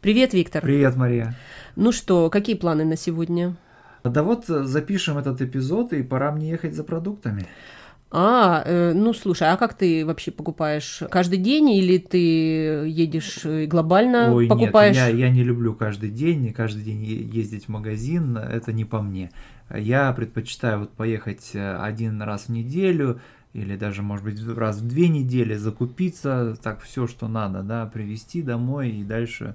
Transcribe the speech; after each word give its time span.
Привет, 0.00 0.34
Виктор. 0.34 0.62
Привет, 0.62 0.96
Мария. 0.96 1.34
Ну 1.74 1.92
что, 1.92 2.30
какие 2.30 2.56
планы 2.56 2.84
на 2.84 2.96
сегодня? 2.96 3.56
Да 4.04 4.22
вот 4.22 4.46
запишем 4.46 5.18
этот 5.18 5.40
эпизод, 5.40 5.92
и 5.92 6.02
пора 6.02 6.30
мне 6.32 6.50
ехать 6.50 6.74
за 6.74 6.84
продуктами. 6.84 7.46
А, 8.10 8.62
э, 8.64 8.92
ну 8.94 9.12
слушай, 9.12 9.48
а 9.50 9.56
как 9.56 9.74
ты 9.74 10.06
вообще 10.06 10.30
покупаешь? 10.30 11.02
Каждый 11.10 11.38
день 11.38 11.70
или 11.70 11.98
ты 11.98 12.18
едешь 12.18 13.40
э, 13.44 13.66
глобально 13.66 14.32
Ой, 14.32 14.46
покупаешь? 14.46 14.94
нет, 14.94 15.08
я, 15.08 15.26
я 15.26 15.30
не 15.30 15.42
люблю 15.42 15.74
каждый 15.74 16.10
день, 16.10 16.40
не 16.40 16.52
каждый 16.52 16.84
день 16.84 17.02
ездить 17.02 17.64
в 17.64 17.68
магазин, 17.68 18.36
это 18.38 18.72
не 18.72 18.84
по 18.84 19.02
мне. 19.02 19.32
Я 19.74 20.12
предпочитаю 20.12 20.80
вот 20.80 20.92
поехать 20.92 21.50
э, 21.54 21.76
один 21.78 22.22
раз 22.22 22.44
в 22.44 22.50
неделю 22.50 23.20
или 23.56 23.76
даже, 23.76 24.02
может 24.02 24.24
быть, 24.24 24.38
раз 24.56 24.78
в 24.78 24.86
две 24.86 25.08
недели, 25.08 25.54
закупиться, 25.54 26.56
так 26.62 26.82
все, 26.82 27.06
что 27.06 27.26
надо, 27.26 27.62
да, 27.62 27.86
привезти 27.86 28.42
домой 28.42 28.90
и 28.90 29.02
дальше 29.02 29.54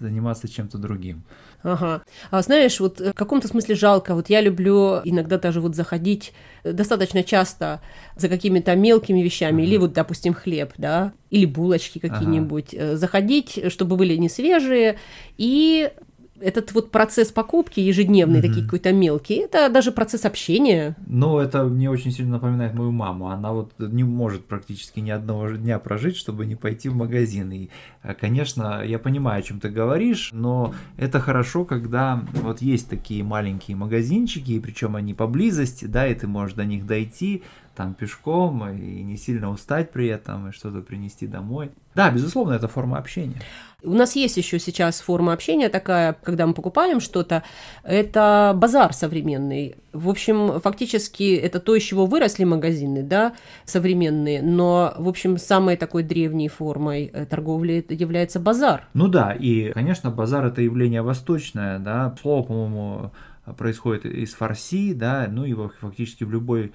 заниматься 0.00 0.48
чем-то 0.48 0.78
другим. 0.78 1.22
Ага. 1.62 2.02
А 2.30 2.42
знаешь, 2.42 2.78
вот 2.78 3.00
в 3.00 3.14
каком-то 3.14 3.48
смысле 3.48 3.74
жалко. 3.74 4.14
Вот 4.14 4.30
я 4.30 4.40
люблю 4.40 5.00
иногда 5.02 5.38
даже 5.38 5.60
вот 5.60 5.74
заходить 5.74 6.32
достаточно 6.62 7.24
часто 7.24 7.80
за 8.16 8.28
какими-то 8.28 8.76
мелкими 8.76 9.22
вещами, 9.22 9.62
или 9.62 9.76
вот, 9.76 9.92
допустим, 9.92 10.34
хлеб, 10.34 10.72
да, 10.76 11.12
или 11.30 11.46
булочки 11.46 11.98
какие-нибудь, 11.98 12.74
ага. 12.74 12.96
заходить, 12.96 13.58
чтобы 13.72 13.96
были 13.96 14.14
не 14.16 14.28
свежие, 14.28 14.98
и 15.36 15.90
этот 16.40 16.72
вот 16.72 16.90
процесс 16.90 17.32
покупки 17.32 17.80
ежедневный, 17.80 18.38
mm-hmm. 18.38 18.42
такие 18.42 18.64
какой-то 18.64 18.92
мелкий, 18.92 19.36
это 19.36 19.68
даже 19.68 19.92
процесс 19.92 20.24
общения. 20.24 20.96
Ну, 21.06 21.38
это 21.38 21.64
мне 21.64 21.90
очень 21.90 22.12
сильно 22.12 22.32
напоминает 22.32 22.74
мою 22.74 22.92
маму. 22.92 23.28
Она 23.28 23.52
вот 23.52 23.72
не 23.78 24.04
может 24.04 24.44
практически 24.46 25.00
ни 25.00 25.10
одного 25.10 25.50
дня 25.50 25.78
прожить, 25.78 26.16
чтобы 26.16 26.46
не 26.46 26.56
пойти 26.56 26.88
в 26.88 26.94
магазин. 26.94 27.50
И, 27.52 27.68
э, 28.02 28.14
конечно, 28.14 28.82
я 28.84 28.98
понимаю, 28.98 29.40
о 29.40 29.42
чем 29.42 29.60
ты 29.60 29.68
говоришь, 29.68 30.30
но 30.32 30.74
это 30.96 31.20
хорошо, 31.20 31.64
когда 31.64 32.24
вот 32.34 32.62
есть 32.62 32.88
такие 32.88 33.22
маленькие 33.22 33.76
магазинчики, 33.76 34.52
и 34.52 34.60
причем 34.60 34.96
они 34.96 35.14
поблизости, 35.14 35.84
да, 35.84 36.06
и 36.06 36.14
ты 36.14 36.26
можешь 36.26 36.54
до 36.54 36.64
них 36.64 36.86
дойти, 36.86 37.42
там 37.78 37.94
пешком 37.94 38.68
и 38.68 39.02
не 39.04 39.16
сильно 39.16 39.50
устать 39.50 39.92
при 39.92 40.08
этом 40.08 40.48
и 40.48 40.52
что-то 40.52 40.80
принести 40.80 41.28
домой. 41.28 41.70
Да, 41.94 42.10
безусловно, 42.10 42.54
это 42.54 42.66
форма 42.66 42.98
общения. 42.98 43.40
У 43.84 43.92
нас 43.92 44.16
есть 44.16 44.36
еще 44.36 44.58
сейчас 44.58 45.00
форма 45.00 45.32
общения 45.32 45.68
такая, 45.68 46.16
когда 46.24 46.48
мы 46.48 46.54
покупаем 46.54 46.98
что-то, 46.98 47.44
это 47.84 48.52
базар 48.56 48.92
современный. 48.92 49.76
В 49.92 50.08
общем, 50.08 50.60
фактически 50.60 51.36
это 51.36 51.60
то, 51.60 51.76
из 51.76 51.84
чего 51.84 52.06
выросли 52.06 52.42
магазины, 52.42 53.04
да, 53.04 53.34
современные, 53.64 54.42
но, 54.42 54.94
в 54.98 55.08
общем, 55.08 55.38
самой 55.38 55.76
такой 55.76 56.02
древней 56.02 56.48
формой 56.48 57.10
э, 57.12 57.26
торговли 57.26 57.86
является 57.88 58.40
базар. 58.40 58.88
Ну 58.94 59.06
да, 59.06 59.32
и, 59.32 59.70
конечно, 59.70 60.10
базар 60.10 60.46
это 60.46 60.62
явление 60.62 61.02
восточное, 61.02 61.78
да, 61.78 62.12
слово, 62.20 62.42
по-моему, 62.42 63.12
происходит 63.56 64.04
из 64.06 64.34
фарси, 64.34 64.92
да, 64.92 65.28
ну 65.30 65.44
и 65.44 65.54
фактически 65.80 66.24
в 66.24 66.30
любой 66.30 66.72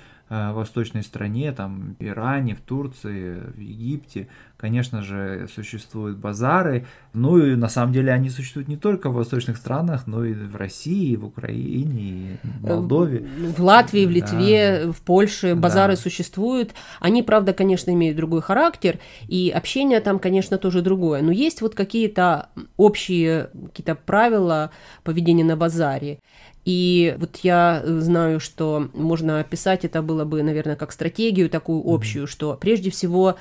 восточной 0.53 1.03
стране, 1.03 1.51
там, 1.51 1.95
в 1.99 2.03
Иране, 2.03 2.55
в 2.55 2.61
Турции, 2.61 3.39
в 3.55 3.59
Египте, 3.59 4.27
конечно 4.57 5.01
же, 5.01 5.49
существуют 5.53 6.17
базары, 6.17 6.85
ну 7.11 7.37
и 7.37 7.55
на 7.55 7.67
самом 7.67 7.91
деле 7.91 8.13
они 8.13 8.29
существуют 8.29 8.69
не 8.69 8.77
только 8.77 9.09
в 9.09 9.13
восточных 9.13 9.57
странах, 9.57 10.07
но 10.07 10.23
и 10.23 10.33
в 10.33 10.55
России, 10.55 11.11
и 11.11 11.17
в 11.17 11.25
Украине, 11.25 12.39
и 12.43 12.47
в 12.47 12.65
Молдове. 12.65 13.27
В 13.57 13.61
Латвии, 13.61 14.05
в 14.05 14.09
Литве, 14.09 14.83
да. 14.85 14.91
в 14.93 15.01
Польше 15.01 15.55
базары 15.55 15.95
да. 15.95 16.01
существуют. 16.01 16.71
Они, 17.01 17.23
правда, 17.23 17.53
конечно, 17.53 17.91
имеют 17.91 18.15
другой 18.15 18.41
характер, 18.41 18.99
и 19.27 19.51
общение 19.53 19.99
там, 19.99 20.17
конечно, 20.17 20.57
тоже 20.57 20.81
другое. 20.81 21.21
Но 21.21 21.31
есть 21.31 21.61
вот 21.61 21.75
какие-то 21.75 22.47
общие 22.77 23.49
какие-то 23.65 23.95
правила 23.95 24.71
поведения 25.03 25.43
на 25.43 25.57
базаре. 25.57 26.19
И 26.65 27.15
вот 27.17 27.39
я 27.43 27.83
знаю, 27.85 28.39
что 28.39 28.87
можно 28.93 29.39
описать 29.39 29.83
это 29.83 30.01
было 30.01 30.22
бы, 30.25 30.43
наверное, 30.43 30.75
как 30.75 30.91
стратегию 30.91 31.49
такую 31.49 31.81
общую, 31.85 32.27
что 32.27 32.57
прежде 32.59 32.89
всего 32.89 33.35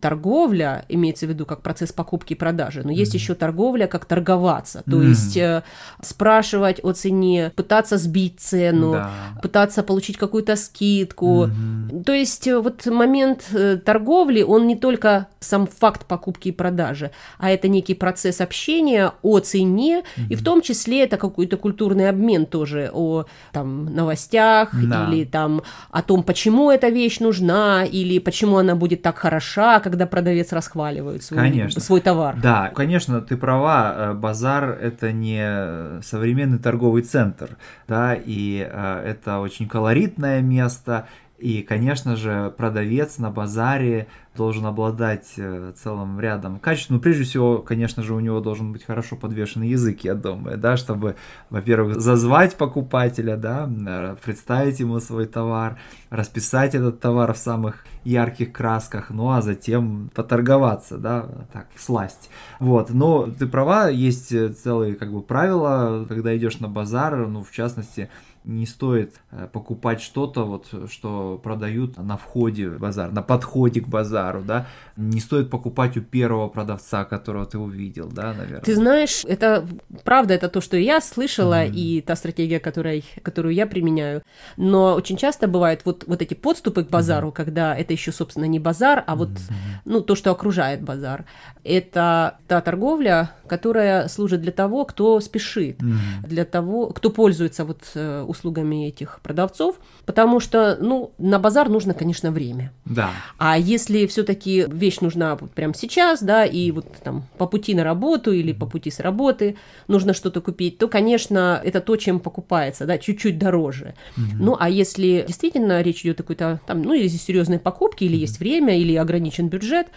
торговля, 0.00 0.84
имеется 0.88 1.26
в 1.26 1.28
виду 1.28 1.46
как 1.46 1.62
процесс 1.62 1.92
покупки 1.92 2.32
и 2.32 2.36
продажи, 2.36 2.82
но 2.84 2.90
mm-hmm. 2.90 2.94
есть 2.94 3.14
еще 3.14 3.34
торговля 3.34 3.86
как 3.86 4.04
торговаться, 4.04 4.82
то 4.84 5.00
mm-hmm. 5.00 5.08
есть 5.08 5.36
э, 5.36 5.62
спрашивать 6.02 6.80
о 6.82 6.92
цене, 6.92 7.52
пытаться 7.56 7.98
сбить 7.98 8.40
цену, 8.40 8.92
да. 8.92 9.10
пытаться 9.42 9.82
получить 9.82 10.16
какую-то 10.16 10.56
скидку. 10.56 11.46
Mm-hmm. 11.46 12.04
То 12.04 12.12
есть 12.12 12.46
э, 12.46 12.58
вот 12.58 12.86
момент 12.86 13.46
э, 13.52 13.76
торговли, 13.76 14.42
он 14.42 14.66
не 14.66 14.76
только 14.76 15.26
сам 15.40 15.66
факт 15.66 16.06
покупки 16.06 16.48
и 16.48 16.52
продажи, 16.52 17.10
а 17.38 17.50
это 17.50 17.68
некий 17.68 17.94
процесс 17.94 18.40
общения 18.40 19.12
о 19.22 19.38
цене, 19.40 19.98
mm-hmm. 19.98 20.26
и 20.30 20.34
в 20.34 20.44
том 20.44 20.60
числе 20.62 21.04
это 21.04 21.16
какой-то 21.16 21.56
культурный 21.56 22.08
обмен 22.08 22.46
тоже 22.46 22.90
о 22.92 23.24
там 23.52 23.86
новостях 23.86 24.70
да. 24.72 25.08
или 25.08 25.24
там 25.24 25.62
о 25.90 26.02
том, 26.02 26.22
почему 26.22 26.70
эта 26.70 26.88
вещь 26.88 27.20
нужна 27.20 27.84
или 27.84 28.18
почему 28.18 28.58
она 28.58 28.74
будет 28.74 29.02
так 29.02 29.18
хороша, 29.18 29.80
когда 29.88 30.06
продавец 30.06 30.52
расхваливает 30.52 31.22
свой, 31.22 31.40
конечно. 31.40 31.80
свой 31.80 32.00
товар. 32.00 32.36
Да, 32.40 32.70
конечно, 32.74 33.20
ты 33.20 33.36
права, 33.36 33.94
э, 33.96 34.14
базар 34.14 34.70
это 34.70 35.12
не 35.12 36.02
современный 36.02 36.58
торговый 36.58 37.02
центр, 37.02 37.56
да, 37.86 38.14
и 38.14 38.68
э, 38.70 39.02
это 39.06 39.38
очень 39.40 39.68
колоритное 39.68 40.40
место, 40.40 41.06
и, 41.38 41.62
конечно 41.62 42.16
же, 42.16 42.52
продавец 42.56 43.18
на 43.18 43.30
базаре 43.30 44.08
должен 44.36 44.66
обладать 44.66 45.34
э, 45.36 45.72
целым 45.76 46.20
рядом 46.20 46.58
качеств. 46.58 46.90
Ну, 46.90 47.00
прежде 47.00 47.24
всего, 47.24 47.58
конечно 47.58 48.02
же, 48.02 48.14
у 48.14 48.20
него 48.20 48.40
должен 48.40 48.72
быть 48.72 48.84
хорошо 48.84 49.16
подвешенный 49.16 49.68
язык, 49.68 50.00
я 50.02 50.14
думаю, 50.14 50.58
да, 50.58 50.76
чтобы, 50.76 51.16
во-первых, 51.50 52.00
зазвать 52.00 52.56
покупателя, 52.56 53.36
да, 53.36 53.68
э, 53.68 54.16
представить 54.24 54.80
ему 54.80 55.00
свой 55.00 55.26
товар, 55.26 55.78
расписать 56.10 56.74
этот 56.74 57.00
товар 57.00 57.32
в 57.32 57.38
самых 57.38 57.84
ярких 58.04 58.52
красках, 58.52 59.10
ну, 59.10 59.30
а 59.30 59.42
затем 59.42 60.10
поторговаться, 60.14 60.98
да, 60.98 61.26
так, 61.52 61.66
сласть. 61.76 62.30
Вот, 62.58 62.90
но 62.90 63.26
ты 63.26 63.46
права, 63.46 63.88
есть 63.88 64.32
целые, 64.62 64.94
как 64.94 65.12
бы, 65.12 65.20
правила, 65.20 66.04
когда 66.08 66.36
идешь 66.36 66.58
на 66.60 66.68
базар, 66.68 67.16
ну, 67.26 67.42
в 67.42 67.50
частности, 67.50 68.08
не 68.48 68.64
стоит 68.66 69.20
э, 69.30 69.46
покупать 69.52 70.00
что-то, 70.00 70.44
вот, 70.44 70.66
что 70.90 71.38
продают 71.42 71.98
на 71.98 72.16
входе 72.16 72.70
в 72.70 72.80
базар, 72.80 73.12
на 73.12 73.22
подходе 73.22 73.82
к 73.82 73.88
базару, 73.88 74.42
да, 74.42 74.66
не 74.96 75.20
стоит 75.20 75.50
покупать 75.50 75.98
у 75.98 76.00
первого 76.00 76.48
продавца, 76.48 77.04
которого 77.04 77.44
ты 77.44 77.58
увидел, 77.58 78.08
да, 78.08 78.32
наверное. 78.32 78.62
Ты 78.62 78.74
знаешь, 78.74 79.22
это 79.26 79.66
правда, 80.02 80.32
это 80.32 80.48
то, 80.48 80.62
что 80.62 80.78
я 80.78 81.02
слышала, 81.02 81.66
mm-hmm. 81.66 81.74
и 81.74 82.00
та 82.00 82.16
стратегия, 82.16 82.58
которой, 82.58 83.04
которую 83.22 83.54
я 83.54 83.66
применяю, 83.66 84.22
но 84.56 84.94
очень 84.94 85.18
часто 85.18 85.46
бывают 85.46 85.82
вот, 85.84 86.04
вот 86.06 86.22
эти 86.22 86.32
подступы 86.32 86.84
к 86.84 86.88
базару, 86.88 87.28
mm-hmm. 87.28 87.32
когда 87.32 87.76
это 87.76 87.92
еще, 87.92 88.12
собственно, 88.12 88.46
не 88.46 88.58
базар, 88.58 89.04
а 89.06 89.14
вот, 89.14 89.28
mm-hmm. 89.28 89.80
ну, 89.84 90.00
то, 90.00 90.14
что 90.14 90.30
окружает 90.30 90.80
базар. 90.80 91.26
Это 91.64 92.38
та 92.46 92.62
торговля, 92.62 93.32
которая 93.48 94.08
служит 94.08 94.40
для 94.40 94.52
того, 94.52 94.84
кто 94.84 95.20
спешит, 95.20 95.80
mm-hmm. 95.80 96.26
для 96.26 96.44
того, 96.44 96.88
кто 96.88 97.10
пользуется 97.10 97.64
вот 97.64 97.82
э, 97.94 98.22
услугами 98.22 98.86
этих 98.86 99.20
продавцов, 99.22 99.76
потому 100.06 100.40
что, 100.40 100.76
ну, 100.80 101.12
на 101.18 101.38
базар 101.38 101.68
нужно, 101.68 101.94
конечно, 101.94 102.30
время. 102.30 102.72
Да. 102.84 103.10
А 103.38 103.58
если 103.58 104.06
все-таки 104.06 104.66
вещь 104.68 105.00
нужна 105.00 105.36
прямо 105.36 105.74
сейчас, 105.74 106.22
да, 106.22 106.44
и 106.44 106.70
вот 106.70 106.86
там 107.02 107.24
по 107.38 107.46
пути 107.46 107.74
на 107.74 107.84
работу 107.84 108.32
или 108.32 108.52
по 108.52 108.66
пути 108.66 108.90
с 108.90 109.00
работы 109.00 109.56
нужно 109.88 110.14
что-то 110.14 110.40
купить, 110.40 110.78
то, 110.78 110.88
конечно, 110.88 111.60
это 111.64 111.80
то, 111.80 111.96
чем 111.96 112.20
покупается, 112.20 112.86
да, 112.86 112.98
чуть-чуть 112.98 113.38
дороже. 113.38 113.94
Mm-hmm. 114.16 114.36
Ну, 114.38 114.56
а 114.58 114.68
если 114.68 115.24
действительно 115.26 115.82
речь 115.82 116.02
идет 116.02 116.20
о 116.20 116.22
какой-то 116.22 116.60
там, 116.66 116.82
ну, 116.82 116.92
или 116.92 117.08
серьезной 117.08 117.58
покупке, 117.58 118.04
или 118.04 118.16
mm-hmm. 118.16 118.20
есть 118.20 118.40
время, 118.40 118.78
или 118.78 118.94
ограничен 118.94 119.48
бюджет, 119.48 119.88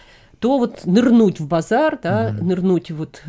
то 0.42 0.58
вот 0.58 0.84
нырнуть 0.86 1.38
в 1.38 1.46
базар, 1.46 2.00
да, 2.02 2.30
mm-hmm. 2.30 2.42
нырнуть 2.42 2.90
вот 2.90 3.22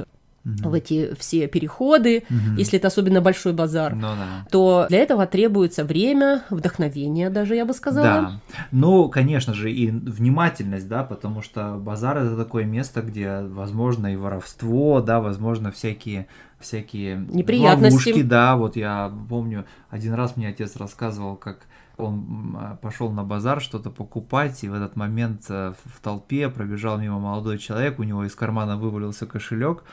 угу. 0.44 0.70
в 0.70 0.74
эти 0.74 1.14
все 1.20 1.48
переходы, 1.48 2.24
угу. 2.28 2.58
если 2.58 2.80
это 2.80 2.88
особенно 2.88 3.22
большой 3.22 3.54
базар, 3.54 3.94
ну, 3.94 4.02
да. 4.02 4.48
то 4.50 4.88
для 4.90 4.98
этого 4.98 5.28
требуется 5.28 5.84
время, 5.84 6.44
вдохновение 6.50 7.30
даже, 7.30 7.56
я 7.56 7.66
бы 7.66 7.74
сказала. 7.76 8.06
Да, 8.08 8.42
ну, 8.72 9.10
конечно 9.10 9.54
же, 9.54 9.72
и 9.72 9.92
внимательность, 9.92 10.88
да, 10.88 11.04
потому 11.04 11.44
что 11.44 11.76
базар 11.76 12.18
это 12.18 12.36
такое 12.36 12.66
место, 12.66 13.04
где 13.04 13.42
возможно 13.42 14.12
и 14.12 14.16
воровство, 14.16 15.02
да, 15.02 15.22
возможно 15.22 15.72
всякие 15.72 16.28
всякие 16.60 17.18
неприятности. 17.30 18.08
ловушки, 18.08 18.24
да, 18.24 18.56
вот 18.56 18.76
я 18.76 19.12
помню, 19.30 19.66
один 19.92 20.14
раз 20.14 20.36
мне 20.36 20.48
отец 20.48 20.78
рассказывал, 20.78 21.36
как 21.36 21.68
он 21.98 22.78
пошел 22.82 23.12
на 23.12 23.24
базар 23.24 23.62
что-то 23.62 23.90
покупать, 23.90 24.64
и 24.64 24.70
в 24.70 24.74
этот 24.74 24.96
момент 24.96 25.46
э, 25.50 25.74
в 25.86 26.02
толпе 26.02 26.50
пробежал 26.50 26.98
мимо 26.98 27.20
молодой 27.20 27.58
человек, 27.58 28.00
у 28.00 28.04
него 28.04 28.26
из 28.26 28.36
кармана 28.36 28.78
вывалился 28.78 29.28
кошелек, 29.28 29.84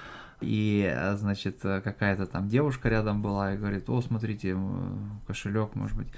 и, 0.40 0.90
э, 0.90 1.16
значит, 1.16 1.58
э, 1.64 1.80
какая-то 1.82 2.26
там 2.26 2.48
девушка 2.48 2.88
рядом 2.88 3.20
была 3.20 3.54
и 3.54 3.58
говорит, 3.58 3.88
о, 3.90 4.00
смотрите, 4.00 4.56
кошелек, 5.26 5.74
может 5.74 5.96
быть, 5.96 6.08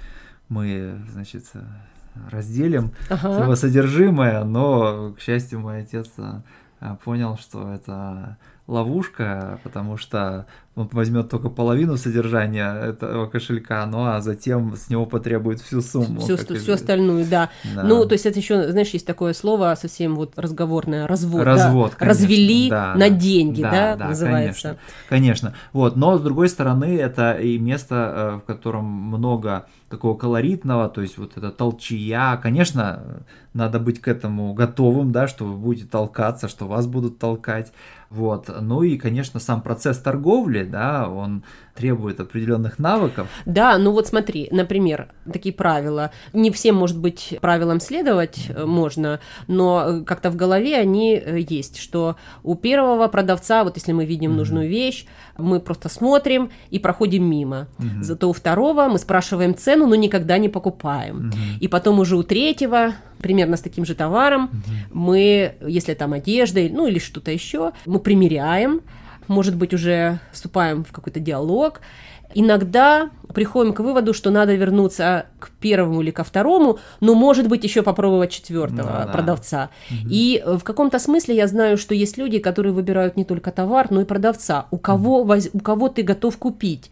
мы, 0.47 1.01
значит, 1.11 1.51
разделим 2.31 2.91
ага. 3.09 3.43
его 3.43 3.55
содержимое, 3.55 4.43
но, 4.43 5.13
к 5.13 5.19
счастью, 5.19 5.59
мой 5.59 5.81
отец 5.81 6.09
понял, 7.03 7.37
что 7.37 7.73
это 7.73 8.37
ловушка, 8.67 9.59
потому 9.63 9.97
что 9.97 10.45
он 10.75 10.89
возьмет 10.91 11.29
только 11.29 11.49
половину 11.49 11.97
содержания 11.97 12.73
этого 12.73 13.27
кошелька, 13.27 13.85
ну 13.85 14.05
а 14.05 14.21
затем 14.21 14.75
с 14.75 14.89
него 14.89 15.05
потребует 15.05 15.59
всю 15.59 15.81
сумму. 15.81 16.21
Всю, 16.21 16.37
всю 16.37 16.73
остальную, 16.73 17.25
да. 17.25 17.49
да. 17.75 17.83
Ну, 17.83 18.05
то 18.05 18.13
есть 18.13 18.25
это 18.25 18.39
еще, 18.39 18.71
знаешь, 18.71 18.89
есть 18.89 19.05
такое 19.05 19.33
слово 19.33 19.75
совсем 19.79 20.15
вот 20.15 20.39
разговорное, 20.39 21.05
развод. 21.05 21.43
Развод, 21.43 21.93
да? 21.99 22.05
Развели 22.07 22.69
да, 22.69 22.95
на 22.95 23.09
деньги, 23.09 23.61
да, 23.61 23.71
да, 23.71 23.95
да 23.97 24.07
называется. 24.07 24.77
Конечно, 25.09 25.49
конечно. 25.51 25.55
Вот, 25.73 25.95
но 25.95 26.17
с 26.17 26.21
другой 26.21 26.49
стороны, 26.49 26.97
это 26.97 27.33
и 27.33 27.59
место, 27.59 27.95
э, 27.95 28.35
в 28.37 28.41
котором 28.41 28.85
много 28.85 29.67
такого 29.93 30.17
колоритного, 30.17 30.89
то 30.89 31.01
есть 31.01 31.19
вот 31.19 31.37
это 31.37 31.51
толчья. 31.51 32.39
Конечно, 32.41 33.23
надо 33.53 33.79
быть 33.79 34.01
к 34.01 34.07
этому 34.07 34.53
готовым, 34.55 35.11
да, 35.11 35.27
что 35.27 35.45
вы 35.45 35.55
будете 35.55 35.87
толкаться, 35.87 36.47
что 36.47 36.65
вас 36.65 36.87
будут 36.87 37.19
толкать. 37.19 37.71
Вот. 38.13 38.47
Ну 38.61 38.83
и, 38.83 38.97
конечно, 38.97 39.39
сам 39.39 39.63
процесс 39.63 39.97
торговли, 39.97 40.63
да, 40.63 41.09
он 41.09 41.43
требует 41.75 42.19
определенных 42.19 42.77
навыков. 42.77 43.27
Да, 43.45 43.77
ну 43.77 43.91
вот 43.91 44.07
смотри, 44.07 44.47
например, 44.51 45.09
такие 45.31 45.53
правила. 45.53 46.11
Не 46.31 46.51
всем, 46.51 46.75
может 46.75 46.99
быть, 46.99 47.37
правилам 47.41 47.79
следовать 47.79 48.49
э, 48.49 48.65
можно, 48.65 49.19
но 49.47 49.83
э, 49.85 50.01
как-то 50.01 50.29
в 50.29 50.35
голове 50.35 50.77
они 50.77 51.15
э, 51.15 51.39
есть, 51.39 51.77
что 51.77 52.15
у 52.43 52.55
первого 52.55 53.07
продавца, 53.07 53.63
вот 53.63 53.75
если 53.75 53.91
мы 53.91 54.05
видим 54.05 54.31
mm-hmm. 54.31 54.35
нужную 54.35 54.69
вещь, 54.69 55.05
мы 55.37 55.59
просто 55.59 55.89
смотрим 55.89 56.51
и 56.69 56.77
проходим 56.77 57.23
мимо. 57.23 57.67
Mm-hmm. 57.79 58.03
Зато 58.03 58.29
у 58.29 58.33
второго 58.33 58.87
мы 58.87 58.99
спрашиваем 58.99 59.55
цену, 59.55 59.87
но 59.87 59.95
никогда 59.95 60.37
не 60.37 60.49
покупаем. 60.49 61.31
Mm-hmm. 61.31 61.59
И 61.59 61.67
потом 61.67 61.99
уже 61.99 62.17
у 62.17 62.23
третьего 62.23 62.93
примерно 63.17 63.57
с 63.57 63.61
таким 63.61 63.85
же 63.85 63.95
товаром 63.95 64.51
mm-hmm. 64.51 64.71
мы, 64.91 65.55
если 65.65 65.95
там 65.95 66.13
одежда, 66.13 66.59
ну 66.69 66.87
или 66.87 66.99
что-то 66.99 67.31
еще, 67.31 67.71
мы 67.85 67.99
примеряем, 67.99 68.81
может 69.27 69.55
быть, 69.55 69.73
уже 69.73 70.19
вступаем 70.31 70.83
в 70.83 70.91
какой-то 70.91 71.19
диалог. 71.19 71.81
Иногда 72.35 73.09
приходим 73.33 73.73
к 73.73 73.79
выводу, 73.79 74.13
что 74.13 74.31
надо 74.31 74.55
вернуться 74.55 75.27
к 75.39 75.51
первому 75.51 76.01
или 76.01 76.11
ко 76.11 76.23
второму, 76.23 76.79
но, 76.99 77.13
может 77.13 77.47
быть, 77.47 77.63
еще 77.63 77.83
попробовать 77.83 78.31
четвертого 78.31 79.03
ну, 79.05 79.11
продавца. 79.11 79.69
Да. 79.89 79.95
И 80.09 80.43
в 80.45 80.63
каком-то 80.63 80.99
смысле 80.99 81.35
я 81.35 81.47
знаю, 81.47 81.77
что 81.77 81.93
есть 81.93 82.17
люди, 82.17 82.39
которые 82.39 82.73
выбирают 82.73 83.17
не 83.17 83.23
только 83.23 83.51
товар, 83.51 83.87
но 83.91 84.01
и 84.01 84.05
продавца. 84.05 84.65
У 84.71 84.77
кого, 84.77 85.23
воз... 85.23 85.49
у 85.53 85.59
кого 85.59 85.89
ты 85.89 86.01
готов 86.01 86.37
купить 86.37 86.89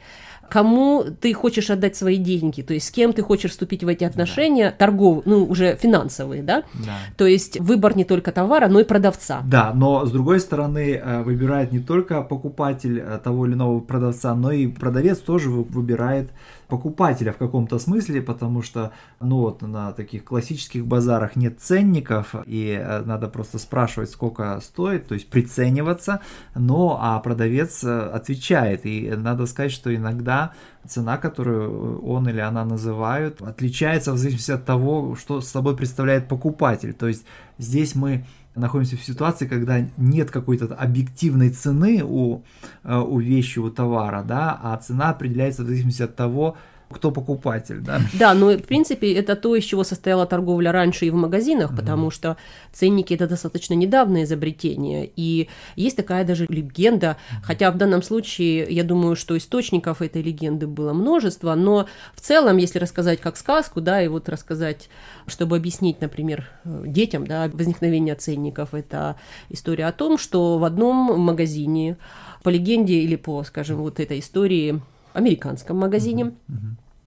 кому 0.51 1.06
ты 1.21 1.33
хочешь 1.33 1.69
отдать 1.69 1.95
свои 1.95 2.18
деньги, 2.18 2.62
то 2.62 2.74
есть 2.74 2.88
с 2.88 2.92
кем 2.92 3.13
ты 3.13 3.21
хочешь 3.21 3.51
вступить 3.51 3.86
в 3.86 3.88
эти 3.88 4.03
отношения, 4.03 4.71
да. 4.71 4.86
торгов, 4.86 5.24
ну, 5.25 5.45
уже 5.45 5.77
финансовые, 5.77 6.44
да? 6.44 6.63
да? 6.74 6.98
То 7.15 7.25
есть 7.25 7.57
выбор 7.62 7.95
не 7.95 8.03
только 8.03 8.33
товара, 8.33 8.68
но 8.68 8.81
и 8.81 8.83
продавца. 8.83 9.42
Да, 9.45 9.71
но 9.74 10.06
с 10.06 10.12
другой 10.12 10.42
стороны, 10.42 11.01
э, 11.01 11.24
выбирает 11.24 11.71
не 11.71 11.80
только 11.80 12.21
покупатель 12.21 13.00
э, 13.00 13.19
того 13.24 13.45
или 13.45 13.53
иного 13.53 13.80
продавца, 13.80 14.36
но 14.36 14.51
и 14.51 14.68
продавец 14.68 15.19
тоже 15.19 15.50
выбирает 15.50 16.31
покупателя 16.71 17.33
в 17.33 17.38
каком-то 17.38 17.79
смысле, 17.79 18.21
потому 18.21 18.62
что, 18.62 18.94
ну 19.19 19.39
вот 19.39 19.62
на 19.62 19.91
таких 19.91 20.23
классических 20.23 20.85
базарах 20.85 21.35
нет 21.35 21.59
ценников, 21.59 22.33
и 22.45 22.81
э, 22.81 23.03
надо 23.03 23.27
просто 23.27 23.59
спрашивать, 23.59 24.09
сколько 24.09 24.57
стоит, 24.62 25.07
то 25.07 25.13
есть 25.15 25.29
прицениваться, 25.29 26.21
но 26.56 26.97
а 27.01 27.19
продавец 27.19 27.83
э, 27.83 28.00
отвечает, 28.13 28.85
и 28.85 29.12
надо 29.18 29.47
сказать, 29.47 29.73
что 29.73 29.94
иногда 29.94 30.53
цена, 30.88 31.18
которую 31.18 32.01
он 32.06 32.29
или 32.29 32.39
она 32.39 32.63
называют, 32.63 33.41
отличается 33.41 34.13
в 34.13 34.17
зависимости 34.17 34.51
от 34.51 34.65
того, 34.65 35.17
что 35.17 35.41
с 35.41 35.50
собой 35.50 35.75
представляет 35.75 36.29
покупатель, 36.29 36.94
то 36.94 37.09
есть 37.09 37.25
здесь 37.57 37.95
мы 37.95 38.25
находимся 38.56 38.98
в 38.98 39.03
ситуации, 39.03 39.48
когда 39.48 39.88
нет 39.98 40.31
какой-то 40.31 40.74
объективной 40.75 41.50
цены 41.50 42.01
у, 42.03 42.44
э, 42.83 42.98
у 42.98 43.19
вещи, 43.19 43.59
у 43.59 43.69
товара, 43.69 44.24
да, 44.24 44.59
а 44.62 44.77
цена 44.77 45.09
определяется 45.09 45.63
в 45.63 45.68
зависимости 45.68 46.03
от 46.03 46.15
того, 46.15 46.57
кто 46.91 47.11
покупатель, 47.11 47.79
да? 47.79 48.01
Да, 48.13 48.33
но 48.33 48.51
в 48.51 48.63
принципе 48.63 49.13
это 49.13 49.35
то, 49.35 49.55
из 49.55 49.63
чего 49.63 49.83
состояла 49.83 50.25
торговля 50.25 50.71
раньше 50.71 51.05
и 51.05 51.09
в 51.09 51.15
магазинах, 51.15 51.71
mm-hmm. 51.71 51.75
потому 51.75 52.11
что 52.11 52.38
ценники 52.71 53.13
это 53.13 53.27
достаточно 53.27 53.73
недавнее 53.73 54.25
изобретение, 54.25 55.09
и 55.15 55.49
есть 55.75 55.97
такая 55.97 56.23
даже 56.23 56.45
легенда, 56.47 57.17
хотя 57.43 57.71
в 57.71 57.77
данном 57.77 58.03
случае 58.03 58.67
я 58.69 58.83
думаю, 58.83 59.15
что 59.15 59.38
источников 59.38 60.01
этой 60.01 60.21
легенды 60.21 60.67
было 60.67 60.93
множество, 60.93 61.55
но 61.55 61.88
в 62.13 62.21
целом, 62.21 62.57
если 62.57 62.79
рассказать 62.79 63.19
как 63.19 63.38
сказку, 63.38 63.81
да, 63.81 64.01
и 64.01 64.07
вот 64.07 64.29
рассказать, 64.29 64.89
чтобы 65.27 65.55
объяснить, 65.55 66.01
например, 66.01 66.49
детям, 66.65 67.25
да, 67.25 67.49
возникновение 67.51 68.15
ценников, 68.15 68.73
это 68.73 69.15
история 69.49 69.85
о 69.85 69.91
том, 69.91 70.17
что 70.17 70.57
в 70.57 70.63
одном 70.63 71.19
магазине 71.19 71.97
по 72.43 72.49
легенде 72.49 72.95
или 72.95 73.15
по, 73.15 73.43
скажем, 73.43 73.77
вот 73.77 73.99
этой 73.99 74.19
истории 74.19 74.81
американском 75.13 75.78
магазине. 75.78 76.34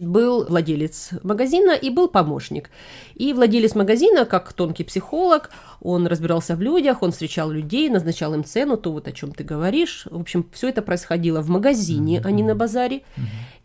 Был 0.01 0.45
владелец 0.47 1.11
магазина 1.23 1.71
и 1.71 1.89
был 1.89 2.09
помощник. 2.09 2.71
И 3.15 3.33
владелец 3.33 3.77
магазина, 3.77 4.25
как 4.25 4.53
тонкий 4.53 4.83
психолог, 4.83 5.51
он 5.81 6.09
разбирался 6.09 6.57
в 6.57 6.61
людях, 6.61 7.03
он 7.03 7.13
встречал 7.13 7.51
людей, 7.51 7.89
назначал 7.89 8.35
им 8.35 8.45
цену, 8.45 8.77
то 8.77 8.91
вот 8.93 9.07
о 9.07 9.13
чем 9.13 9.33
ты 9.33 9.45
говоришь. 9.45 10.07
В 10.11 10.21
общем, 10.21 10.47
все 10.53 10.69
это 10.69 10.83
происходило 10.83 11.41
в 11.41 11.49
магазине, 11.49 12.21
а 12.25 12.31
не 12.33 12.43
на 12.43 12.57
базаре. 12.57 13.03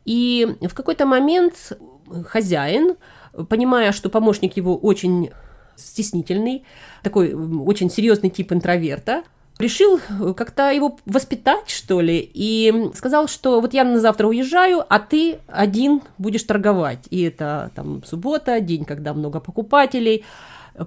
И 0.05 0.55
в 0.61 0.73
какой-то 0.75 1.07
момент 1.07 1.77
хозяин, 2.27 2.95
понимая, 3.49 3.91
что 3.91 4.09
помощник 4.09 4.55
его 4.55 4.77
очень 4.77 5.31
стеснительный, 5.75 6.63
такой 7.03 7.33
очень 7.33 7.89
серьезный 7.89 8.29
тип 8.29 8.51
интроверта, 8.51 9.23
решил 9.59 9.99
э, 9.99 10.33
как-то 10.33 10.71
его 10.71 10.97
воспитать, 11.05 11.69
что 11.69 12.01
ли, 12.01 12.29
и 12.33 12.89
сказал, 12.95 13.27
что 13.27 13.61
вот 13.61 13.73
я 13.73 13.83
на 13.83 13.99
завтра 13.99 14.27
уезжаю, 14.27 14.83
а 14.87 14.99
ты 14.99 15.39
один 15.47 16.01
будешь 16.17 16.43
торговать. 16.43 17.05
И 17.09 17.21
это 17.21 17.71
там 17.75 18.03
суббота, 18.05 18.59
день, 18.61 18.85
когда 18.85 19.13
много 19.13 19.39
покупателей. 19.39 20.23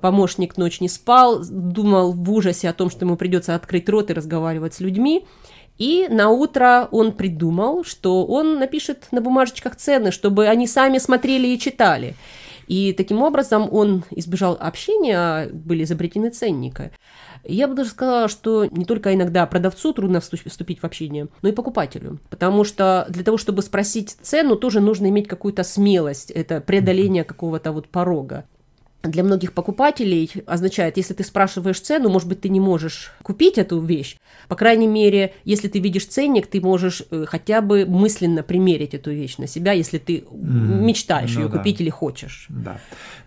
Помощник 0.00 0.56
ночь 0.56 0.80
не 0.80 0.88
спал, 0.88 1.42
думал 1.44 2.12
в 2.12 2.32
ужасе 2.32 2.70
о 2.70 2.72
том, 2.72 2.88
что 2.88 3.04
ему 3.04 3.16
придется 3.16 3.54
открыть 3.54 3.88
рот 3.90 4.10
и 4.10 4.14
разговаривать 4.14 4.74
с 4.74 4.80
людьми. 4.80 5.26
И 5.76 6.06
на 6.08 6.30
утро 6.30 6.88
он 6.92 7.12
придумал, 7.12 7.84
что 7.84 8.24
он 8.24 8.58
напишет 8.58 9.08
на 9.10 9.20
бумажечках 9.20 9.76
цены, 9.76 10.10
чтобы 10.10 10.46
они 10.46 10.66
сами 10.66 10.98
смотрели 10.98 11.48
и 11.48 11.58
читали. 11.58 12.14
И 12.68 12.92
таким 12.92 13.20
образом 13.22 13.68
он 13.70 14.04
избежал 14.10 14.56
общения, 14.58 15.48
были 15.52 15.84
изобретены 15.84 16.30
ценники. 16.30 16.92
Я 17.44 17.68
бы 17.68 17.74
даже 17.74 17.90
сказала, 17.90 18.28
что 18.28 18.66
не 18.66 18.84
только 18.84 19.14
иногда 19.14 19.46
продавцу 19.46 19.92
трудно 19.92 20.20
вступить 20.20 20.80
в 20.80 20.84
общение, 20.84 21.28
но 21.42 21.48
и 21.48 21.52
покупателю. 21.52 22.18
Потому 22.30 22.64
что 22.64 23.06
для 23.08 23.24
того, 23.24 23.36
чтобы 23.36 23.62
спросить 23.62 24.16
цену, 24.20 24.56
тоже 24.56 24.80
нужно 24.80 25.08
иметь 25.08 25.28
какую-то 25.28 25.64
смелость. 25.64 26.30
Это 26.30 26.60
преодоление 26.60 27.24
какого-то 27.24 27.72
вот 27.72 27.88
порога 27.88 28.44
для 29.02 29.24
многих 29.24 29.52
покупателей 29.52 30.30
означает, 30.46 30.96
если 30.96 31.14
ты 31.14 31.24
спрашиваешь 31.24 31.80
цену, 31.80 32.08
может 32.08 32.28
быть, 32.28 32.40
ты 32.40 32.48
не 32.48 32.60
можешь 32.60 33.12
купить 33.22 33.58
эту 33.58 33.80
вещь. 33.80 34.16
По 34.48 34.56
крайней 34.56 34.86
мере, 34.86 35.34
если 35.44 35.68
ты 35.68 35.80
видишь 35.80 36.06
ценник, 36.06 36.46
ты 36.46 36.60
можешь 36.60 37.02
э, 37.10 37.24
хотя 37.26 37.60
бы 37.60 37.84
мысленно 37.86 38.42
примерить 38.42 38.94
эту 38.94 39.10
вещь 39.10 39.38
на 39.38 39.46
себя, 39.46 39.72
если 39.72 39.98
ты 39.98 40.18
mm, 40.18 40.82
мечтаешь 40.82 41.34
ну, 41.34 41.42
ее 41.42 41.48
да. 41.48 41.58
купить 41.58 41.80
или 41.80 41.90
хочешь. 41.90 42.46
Да. 42.48 42.78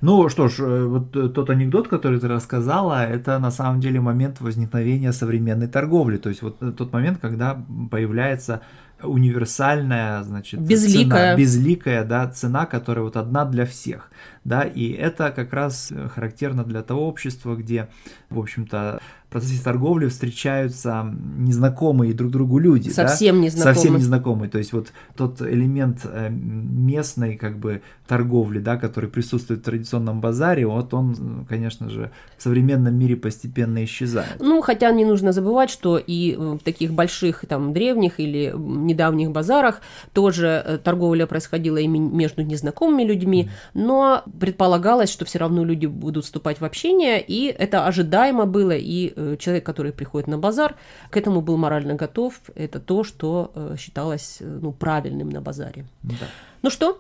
Ну 0.01 0.29
что 0.29 0.48
ж, 0.48 0.60
э, 0.60 0.86
вот 0.86 1.15
э, 1.15 1.29
тот 1.29 1.50
анекдот, 1.50 1.88
который 1.88 2.20
ты 2.20 2.27
рассказала, 2.27 3.05
это 3.05 3.39
на 3.39 3.51
самом 3.51 3.82
деле 3.82 4.00
момент 4.00 4.39
возникновения 4.39 5.12
современной 5.12 5.67
торговли. 5.67 6.17
То 6.17 6.29
есть 6.29 6.41
вот 6.41 6.60
тот 6.77 6.94
момент, 6.94 7.20
когда 7.20 7.65
появляется 7.91 8.62
универсальная, 9.01 10.23
значит, 10.23 10.59
безликая. 10.61 11.33
цена, 11.33 11.35
безликая, 11.35 12.03
да, 12.03 12.27
цена, 12.27 12.65
которая 12.65 13.03
вот 13.05 13.17
одна 13.17 13.45
для 13.45 13.65
всех, 13.65 14.09
да, 14.43 14.61
и 14.61 14.91
это 14.91 15.31
как 15.31 15.53
раз 15.53 15.91
характерно 16.13 16.63
для 16.63 16.81
того 16.81 17.07
общества, 17.07 17.55
где, 17.55 17.89
в 18.36 18.39
общем-то, 18.39 19.00
процессе 19.36 19.62
торговли 19.62 20.08
встречаются 20.08 21.13
незнакомые 21.38 22.13
друг 22.13 22.32
другу 22.32 22.58
люди. 22.58 22.88
Совсем 22.88 23.36
да? 23.36 23.42
незнакомые. 23.42 23.75
Совсем 23.75 23.96
незнакомые. 23.98 24.50
То 24.50 24.58
есть 24.60 24.72
вот 24.72 24.94
тот 25.18 25.42
элемент 25.42 26.06
э, 26.06 26.30
местной 26.30 27.36
как 27.36 27.58
бы 27.58 27.82
торговли, 28.08 28.60
да, 28.60 28.77
который 28.77 29.10
присутствует 29.10 29.60
в 29.60 29.63
традиционном 29.63 30.22
базаре, 30.22 30.65
вот 30.65 30.94
он, 30.94 31.46
конечно 31.50 31.89
же, 31.89 32.12
в 32.38 32.44
современном 32.44 32.96
мире 32.96 33.18
постепенно 33.18 33.84
исчезает. 33.84 34.38
Ну, 34.39 34.62
хотя 34.62 34.89
не 34.92 35.04
нужно 35.04 35.34
забывать, 35.34 35.70
что 35.70 35.98
и 35.98 36.38
в 36.38 36.60
таких 36.60 36.94
больших 36.94 37.44
там 37.46 37.74
древних 37.74 38.22
или 38.22 38.54
недавних 38.56 39.32
базарах 39.32 39.82
тоже 40.13 40.63
э, 40.65 40.77
торговля 40.77 41.25
происходила 41.25 41.75
и 41.75 41.88
между 41.88 42.42
незнакомыми 42.42 43.04
людьми, 43.04 43.50
но 43.74 44.24
предполагалось, 44.39 45.12
что 45.12 45.25
все 45.25 45.39
равно 45.39 45.65
люди 45.65 45.88
будут 45.88 46.24
вступать 46.24 46.62
в 46.62 46.63
общение, 46.63 47.22
и 47.22 47.48
это 47.48 47.86
ожидаемо 48.25 48.46
было, 48.46 48.75
и 48.75 49.13
э, 49.15 49.36
человек, 49.38 49.65
который 49.65 49.91
приходит 49.91 50.27
на 50.27 50.38
базар, 50.38 50.75
к 51.10 51.17
этому 51.17 51.41
был 51.41 51.58
морально 51.58 51.96
готов. 51.96 52.34
Это 52.55 52.79
то, 52.79 53.03
что 53.03 53.51
э, 53.55 53.75
считалось 53.77 54.38
э, 54.41 54.60
ну, 54.62 54.72
правильным 54.72 55.29
на 55.29 55.41
базаре. 55.41 55.86
Да. 56.03 56.27
Ну 56.62 56.70
что? 56.70 56.98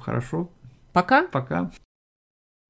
Хорошо. 0.00 0.48
Пока. 0.92 1.26
Пока. 1.32 1.70